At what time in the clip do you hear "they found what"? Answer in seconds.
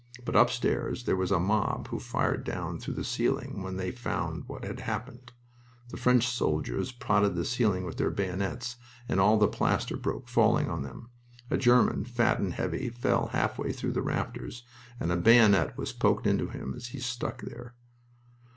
3.77-4.63